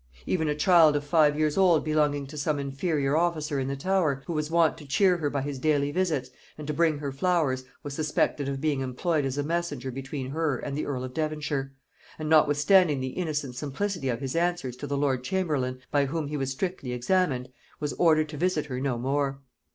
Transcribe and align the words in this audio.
Even 0.25 0.47
a 0.47 0.55
child 0.55 0.95
of 0.95 1.03
five 1.03 1.37
years 1.37 1.59
old 1.59 1.85
belonging 1.85 2.25
to 2.25 2.35
some 2.35 2.57
inferior 2.57 3.15
officer 3.15 3.59
in 3.59 3.67
the 3.67 3.75
Tower, 3.75 4.23
who 4.25 4.33
was 4.33 4.49
wont 4.49 4.75
to 4.79 4.87
cheer 4.87 5.17
her 5.17 5.29
by 5.29 5.43
his 5.43 5.59
daily 5.59 5.91
visits, 5.91 6.31
and 6.57 6.65
to 6.65 6.73
bring 6.73 6.97
her 6.97 7.11
flowers, 7.11 7.65
was 7.83 7.93
suspected 7.93 8.49
of 8.49 8.59
being 8.59 8.79
employed 8.81 9.25
as 9.25 9.37
a 9.37 9.43
messenger 9.43 9.91
between 9.91 10.31
her 10.31 10.57
and 10.57 10.75
the 10.75 10.87
earl 10.87 11.03
of 11.03 11.13
Devonshire; 11.13 11.73
and 12.17 12.27
notwithstanding 12.27 12.99
the 12.99 13.09
innocent 13.09 13.53
simplicity 13.55 14.09
of 14.09 14.21
his 14.21 14.35
answers 14.35 14.75
to 14.75 14.87
the 14.87 14.97
lord 14.97 15.23
chamberlain 15.23 15.79
by 15.91 16.05
whom 16.07 16.29
he 16.29 16.35
was 16.35 16.49
strictly 16.49 16.93
examined, 16.93 17.49
was 17.79 17.93
ordered 17.93 18.27
to 18.29 18.37
visit 18.37 18.65
her 18.65 18.79
no 18.81 18.97
more. 18.97 19.39